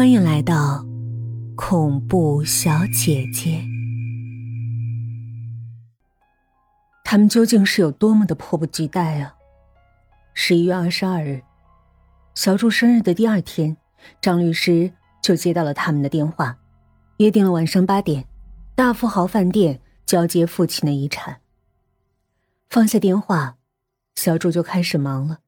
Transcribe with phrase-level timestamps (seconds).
[0.00, 0.82] 欢迎来到
[1.54, 3.62] 恐怖小姐姐。
[7.04, 9.34] 他们究竟是有多么的迫不及待啊！
[10.32, 11.42] 十一月二十二日，
[12.34, 13.76] 小祝生日的第二天，
[14.22, 14.90] 张律师
[15.22, 16.56] 就接到了他们的电话，
[17.18, 18.24] 约定了晚上八点，
[18.74, 21.42] 大富豪饭店交接父亲的遗产。
[22.70, 23.58] 放下电话，
[24.14, 25.40] 小祝就开始忙了。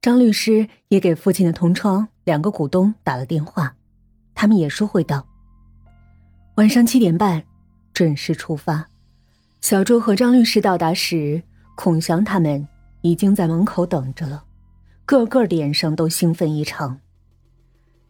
[0.00, 3.76] 张律师也给父亲的同窗两个股东打了电话。
[4.42, 5.24] 他们也说会到。
[6.56, 7.44] 晚上七点半，
[7.94, 8.88] 准时出发。
[9.60, 11.40] 小朱和张律师到达时，
[11.76, 12.66] 孔祥他们
[13.02, 14.42] 已经在门口等着了，
[15.04, 16.98] 个个脸上都兴奋异常。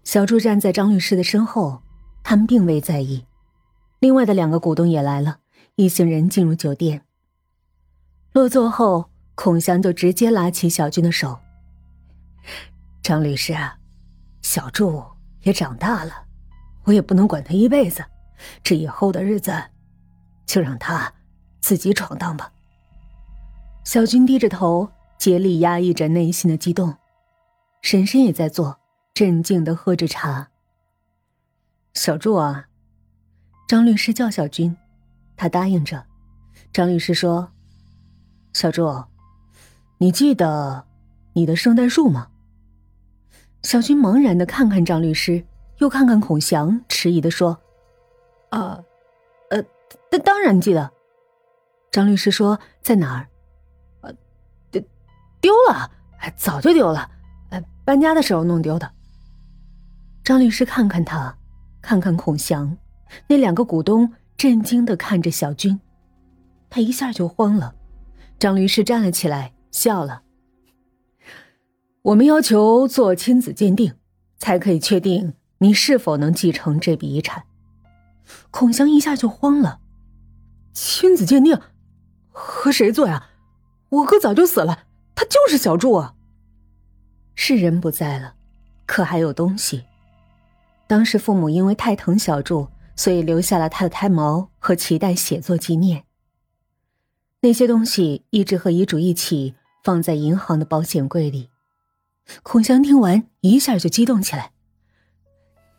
[0.05, 1.83] 小朱站在张律师的身后，
[2.25, 3.27] 他们并未在意。
[3.99, 5.41] 另外的两个股东也来了，
[5.75, 7.03] 一行人进入酒店。
[8.33, 11.39] 落座后，孔祥就直接拉起小军的手
[13.05, 13.55] ：“张律师，
[14.41, 15.05] 小祝。”
[15.43, 16.25] 也长大了，
[16.85, 18.05] 我也不能管他一辈子，
[18.63, 19.53] 这以后的日子，
[20.47, 21.13] 就让他
[21.61, 22.53] 自己闯荡吧。
[23.85, 26.97] 小军低着头，竭力压抑着内心的激动。
[27.83, 28.79] 婶婶也在做，
[29.13, 30.49] 镇静的喝着茶。
[31.95, 32.69] 小祝啊，
[33.67, 34.77] 张律师叫小军，
[35.37, 36.05] 他答应着。
[36.73, 37.51] 张律师说
[38.55, 39.05] ：“小祝，
[39.99, 40.87] 你记得
[41.35, 42.29] 你的圣诞树吗？”
[43.63, 45.45] 小军茫然的看看张律师，
[45.79, 47.59] 又看看孔祥，迟疑的说
[48.51, 48.83] ：“啊，
[49.51, 49.63] 呃，
[50.11, 50.91] 当当然记得。”
[51.91, 53.29] 张律师说：“在哪儿
[54.03, 54.13] ？”“呃，
[54.71, 54.83] 丢
[55.41, 55.91] 丢了，
[56.37, 57.09] 早就丢了，
[57.51, 58.91] 呃，搬家的时候弄丢的。”
[60.25, 61.37] 张律师看看他，
[61.81, 62.77] 看看孔祥，
[63.27, 65.81] 那两个股东震惊的看着小军，
[66.69, 67.75] 他一下就慌了。
[68.39, 70.23] 张律师站了起来，笑了。
[72.03, 73.95] 我们要求做亲子鉴定，
[74.37, 77.45] 才可以确定你是否能继承这笔遗产。
[78.51, 79.79] 孔祥一下就慌了，
[80.73, 81.57] 亲子鉴定，
[82.33, 83.29] 和谁做呀？
[83.89, 86.15] 我哥早就死了，他就是小柱啊。
[87.37, 88.35] 是人不在了，
[88.85, 89.85] 可还有东西。
[90.89, 96.03] 当时父母因为太疼小柱，所以留下了他的胎毛和脐带，写作纪念。
[97.43, 101.51] 那些东西一直和遗嘱一起放在银行的保险柜里。
[102.43, 104.53] 孔祥听完，一下就激动起来。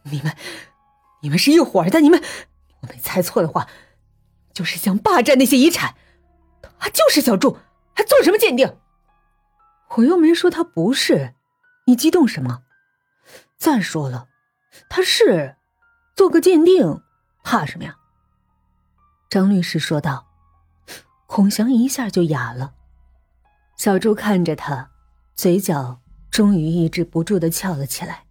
[0.03, 0.35] 你们，
[1.21, 2.01] 你们是一伙的！
[2.01, 2.21] 你们，
[2.81, 3.67] 我没猜错的话，
[4.53, 5.95] 就是想霸占那些遗产。
[6.79, 7.57] 他就是小柱，
[7.95, 8.77] 还做什么鉴定？
[9.95, 11.33] 我又没说他不是，
[11.85, 12.63] 你激动什么？
[13.57, 14.27] 再说了，
[14.89, 15.55] 他是，
[16.15, 17.01] 做个鉴定，
[17.43, 17.95] 怕什么呀？
[19.29, 20.27] 张律师说道。
[21.25, 22.75] 孔祥一下就哑了。
[23.75, 24.91] 小柱看着他，
[25.33, 26.02] 嘴角。
[26.33, 28.25] 终于抑制不住的翘了起来，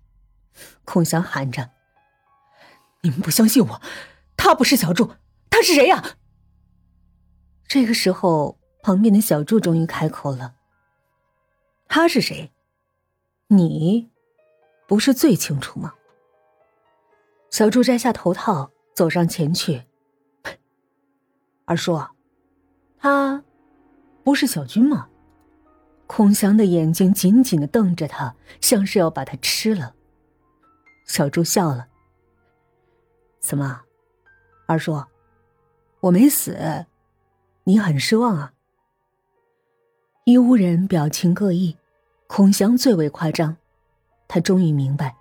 [0.84, 1.70] 孔祥喊着
[3.02, 3.80] ：“你们不相信我，
[4.36, 5.12] 他不是小柱，
[5.48, 6.16] 他是谁呀？”
[7.68, 10.56] 这个时候，旁边的小柱终于开口了
[11.86, 12.52] ：“他是谁？
[13.46, 14.10] 你
[14.88, 15.94] 不是最清楚吗？”
[17.50, 19.84] 小祝摘下头套，走上前去
[21.66, 22.02] ：“二叔，
[22.98, 23.44] 他
[24.24, 25.08] 不是小军吗？”
[26.14, 29.94] 孔祥的眼睛紧紧的瞪着他，像是要把他吃了。
[31.06, 31.88] 小朱笑了
[33.40, 33.80] ：“怎么，
[34.66, 35.02] 二叔，
[36.00, 36.84] 我没死，
[37.64, 38.52] 你很失望啊？”
[40.24, 41.78] 一屋人表情各异，
[42.26, 43.56] 孔祥最为夸张。
[44.28, 45.16] 他终于明白，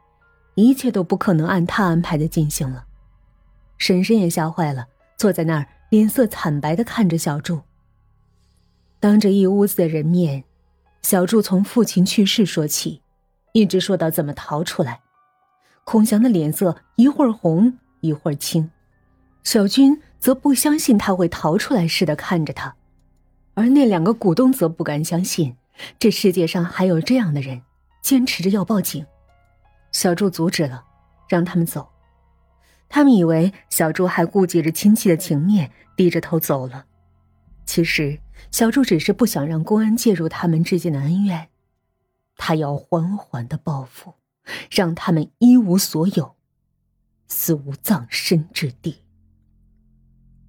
[0.55, 2.85] 一切都不可能按他安排的进行了。
[3.77, 7.61] 婶婶也吓坏了，坐在那儿，脸色惨白的看着小柱。
[8.99, 10.43] 当着一屋子的人面。
[11.01, 13.01] 小祝从父亲去世说起，
[13.53, 15.01] 一直说到怎么逃出来。
[15.83, 18.69] 孔祥的脸色一会儿红一会儿青，
[19.43, 22.75] 小军则不相信他会逃出来似的看着他，
[23.55, 25.57] 而那两个股东则不敢相信
[25.97, 27.61] 这世界上还有这样的人，
[28.03, 29.05] 坚持着要报警。
[29.91, 30.83] 小祝阻止了，
[31.27, 31.89] 让他们走。
[32.87, 36.85] 他们以为小祝还顾及着亲戚的情面，低着头走了。
[37.65, 38.19] 其实。
[38.49, 41.49] 小柱只是不想让公安介入他们之间的恩怨，
[42.35, 44.15] 他要缓缓的报复，
[44.69, 46.35] 让他们一无所有，
[47.27, 48.97] 死无葬身之地。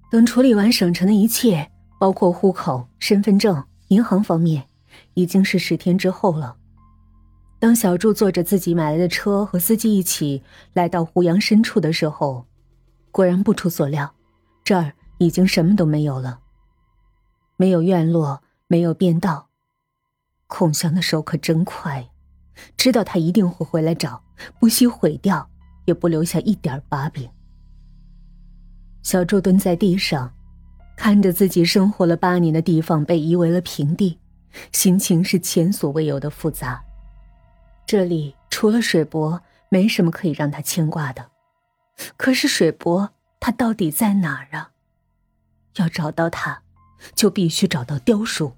[0.09, 4.67] 等处理完省城的一切，包括户口、身份证、银行方面，
[5.13, 6.57] 已经是十天之后了。
[7.59, 10.43] 当小柱坐着自己买来的车和司机一起
[10.73, 12.45] 来到胡杨深处的时候，
[13.09, 14.13] 果然不出所料，
[14.63, 16.41] 这儿已经什么都没有了。
[17.63, 19.47] 没有院落，没有便道。
[20.47, 22.09] 孔祥的手可真快，
[22.75, 24.21] 知道他一定会回来找，
[24.59, 25.49] 不惜毁掉，
[25.85, 27.29] 也不留下一点把柄。
[29.01, 30.33] 小柱蹲在地上，
[30.97, 34.19] 看着自己生活了八年的地方被夷为了平地，
[34.73, 36.83] 心情是前所未有的复杂。
[37.85, 41.29] 这里除了水伯，没什么可以让他牵挂的。
[42.17, 44.71] 可是水伯，他到底在哪儿啊？
[45.77, 46.62] 要找到他，
[47.15, 48.53] 就必须找到雕叔。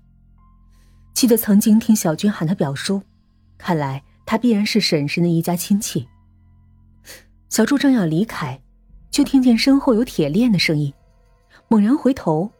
[1.14, 3.02] 记得曾经听小军喊他表叔，
[3.58, 6.08] 看来他必然是婶婶的一家亲戚。
[7.50, 8.62] 小柱正要离开，
[9.10, 10.94] 就听见身后有铁链的声音，
[11.70, 12.52] 猛然回头，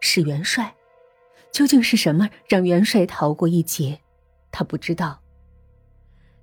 [0.00, 0.72] 是元帅。
[1.50, 3.98] 究竟是什么让元帅逃过一劫？
[4.52, 5.18] 他不知道。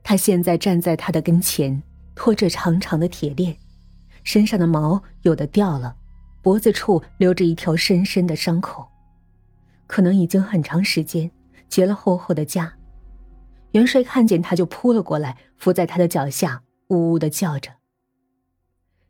[0.04, 1.81] 他现在站在他的跟前，
[2.13, 3.56] 拖着长长的铁链，
[4.24, 5.96] 身上的毛有的掉了，
[6.44, 8.86] 脖子处留着一条深深的伤口，
[9.88, 11.31] 可能已经很长时间
[11.69, 12.69] 结了厚厚的痂。
[13.72, 17.72] 元帅看见他就扑了过来，伏在他的脚下，呜呜的叫着。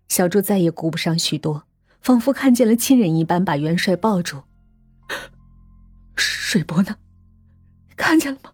[0.09, 1.63] 小猪再也顾不上许多，
[2.01, 4.43] 仿佛看见了亲人一般，把元帅抱住。
[6.15, 6.95] 水波呢？
[7.95, 8.51] 看见了吗？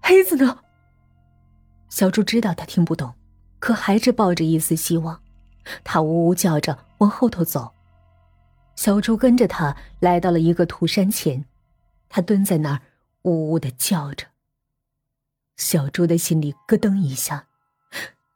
[0.00, 0.60] 黑子呢？
[1.88, 3.12] 小猪知道他听不懂，
[3.58, 5.20] 可还是抱着一丝希望。
[5.82, 7.74] 他呜呜叫着往后头走。
[8.80, 11.44] 小猪跟着他来到了一个土山前，
[12.08, 12.80] 他蹲在那儿
[13.24, 14.28] 呜呜的叫着。
[15.58, 17.48] 小猪的心里咯噔一下，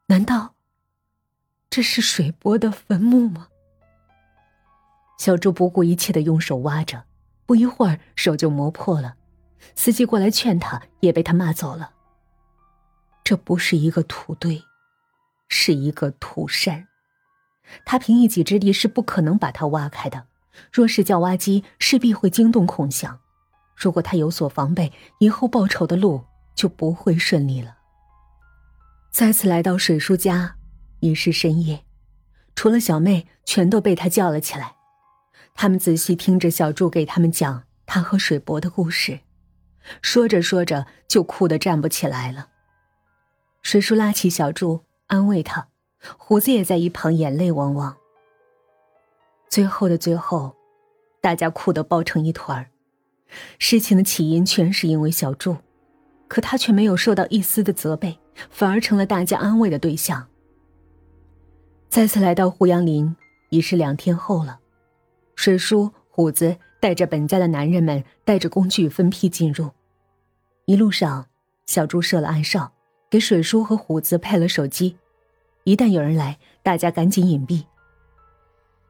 [0.05, 0.53] 难道
[1.67, 3.47] 这是水波的坟墓吗？
[5.17, 7.05] 小猪不顾一切的用手挖着，
[7.47, 9.15] 不一会儿手就磨破了。
[9.73, 11.89] 司机过来劝他，也被他骂走了。
[13.23, 14.63] 这不是一个土堆，
[15.49, 16.87] 是一个土山。
[17.83, 20.27] 他凭一己之力是不可能把它挖开的。
[20.71, 23.19] 若是叫挖机，势必会惊动孔祥。
[23.75, 26.23] 如果他有所防备，以后报仇的路
[26.55, 27.75] 就不会顺利了。
[29.11, 30.55] 再次来到水叔家，
[30.99, 31.83] 已是深夜，
[32.55, 34.75] 除了小妹，全都被他叫了起来。
[35.53, 39.19] 他们仔细听着小柱给他们讲他和水伯的故事，
[40.01, 42.49] 说着说着就哭得站不起来了。
[43.61, 45.67] 水叔拉起小柱，安慰他，
[46.17, 47.97] 虎子也在一旁眼泪汪汪。
[49.55, 50.53] 最后的最后，
[51.21, 52.67] 大家哭得抱成一团儿。
[53.57, 55.55] 事情的起因全是因为小柱，
[56.27, 58.19] 可他却没有受到一丝的责备，
[58.49, 60.27] 反而成了大家安慰的对象。
[61.87, 63.15] 再次来到胡杨林，
[63.49, 64.59] 已是两天后了。
[65.37, 69.71] 水叔、虎子带着本家的男人们，带着工具分批进入。
[70.65, 71.27] 一路上，
[71.65, 72.73] 小柱设了暗哨。
[73.09, 74.97] 给水叔和虎子配了手机，
[75.63, 77.63] 一旦有人来，大家赶紧隐蔽。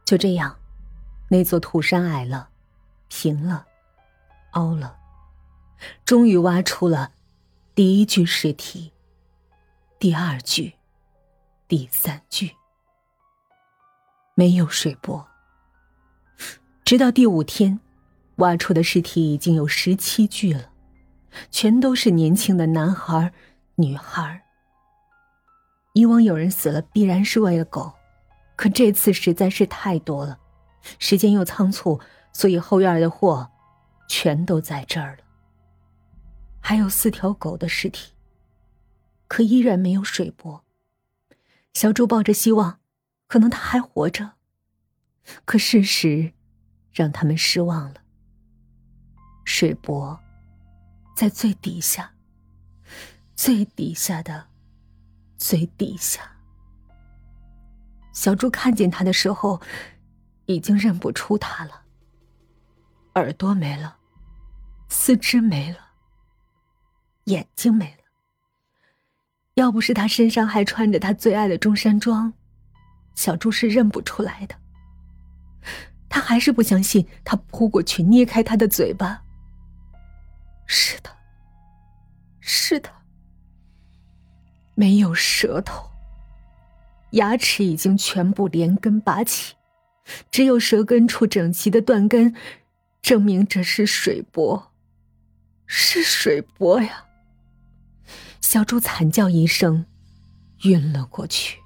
[0.06, 0.56] 就这样，
[1.30, 2.50] 那座土山矮了，
[3.08, 3.66] 平了，
[4.52, 4.96] 凹了，
[6.06, 7.12] 终于挖出了
[7.74, 8.94] 第一具尸体，
[9.98, 10.76] 第二具，
[11.68, 12.56] 第三具。
[14.36, 15.28] 没有水波。
[16.84, 17.80] 直到第五天，
[18.36, 20.70] 挖出的尸体已经有十七具了，
[21.50, 23.34] 全都是年轻的男孩。
[23.78, 24.44] 女孩。
[25.94, 27.94] 以往有人死了必然是为了狗，
[28.56, 30.40] 可这次实在是太多了，
[31.00, 32.00] 时间又仓促，
[32.32, 33.52] 所以后院的货
[34.08, 35.24] 全都在这儿了。
[36.62, 38.14] 还有四条狗的尸体，
[39.28, 40.64] 可依然没有水波。
[41.74, 42.80] 小猪抱着希望，
[43.28, 44.34] 可能他还活着，
[45.44, 46.34] 可事实
[46.92, 48.02] 让他们失望了。
[49.44, 50.20] 水波
[51.16, 52.12] 在最底下。
[53.36, 54.48] 最底下的，
[55.38, 56.35] 最底下。
[58.16, 59.62] 小猪看见他的时候，
[60.46, 61.84] 已经认不出他了。
[63.16, 63.98] 耳朵没了，
[64.90, 65.78] 四肢没了，
[67.26, 68.04] 眼睛没了。
[69.56, 72.34] 要不是他身上还穿着他最爱的中山装，
[73.16, 74.56] 小猪是认不出来的。
[76.10, 79.22] 他还是不相信，他扑过去捏开他的嘴巴。
[80.66, 81.10] 是的，
[82.40, 82.90] 是的。
[84.74, 85.90] 没有舌头，
[87.16, 89.56] 牙齿已经全部连根拔起，
[90.30, 92.36] 只有舌根处整齐的断根，
[93.02, 94.72] 证明这是水波，
[95.66, 97.06] 是水波呀！
[98.42, 99.86] 小猪惨叫一声，
[100.64, 101.60] 晕了过去。